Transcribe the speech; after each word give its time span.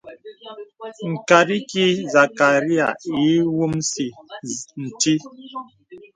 Ŋkàt 1.13 1.47
ikī 1.57 1.85
sàkryāy 2.11 2.97
ǐ 3.21 3.25
wùmsì 3.55 4.05
nti. 4.85 5.13